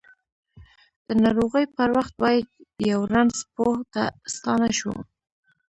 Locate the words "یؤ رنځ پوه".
2.89-3.75